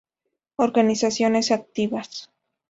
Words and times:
Organizaciones 0.57 1.51
activas 1.51 2.31